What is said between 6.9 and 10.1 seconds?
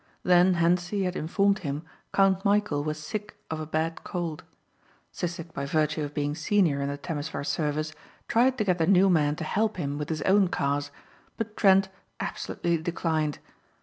Temesvar service tried to get the new man to help him with